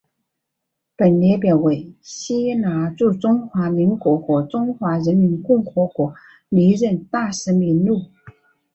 [0.95, 6.11] 本列表为希腊驻中华民国和中华人民共和国
[6.49, 8.01] 历任大使名录。